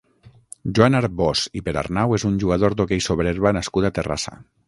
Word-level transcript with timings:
Joan 0.79 0.95
Arbós 0.99 1.43
i 1.59 1.63
Perarnau 1.67 2.17
és 2.17 2.25
un 2.31 2.41
jugador 2.45 2.77
d'hoquei 2.79 3.05
sobre 3.09 3.31
herba 3.35 3.55
nascut 3.59 3.89
a 3.91 3.93
Terrassa. 3.99 4.35